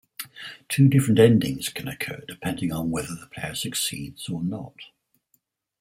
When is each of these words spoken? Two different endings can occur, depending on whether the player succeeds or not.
Two 0.67 0.87
different 0.89 1.19
endings 1.19 1.69
can 1.69 1.87
occur, 1.87 2.23
depending 2.27 2.73
on 2.73 2.89
whether 2.89 3.13
the 3.13 3.27
player 3.27 3.53
succeeds 3.53 4.27
or 4.29 4.41
not. 4.41 4.73